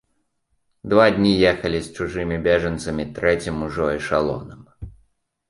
[0.93, 4.59] Два дні ехалі з чужымі бежанцамі трэцім ужо эшалонам.